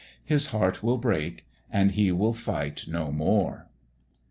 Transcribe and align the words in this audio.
His 0.25 0.47
heart 0.47 0.81
will 0.81 0.97
break, 0.97 1.45
and 1.69 1.91
he 1.91 2.11
will 2.11 2.33
fight 2.33 2.87
no 2.87 3.11
more. 3.11 3.67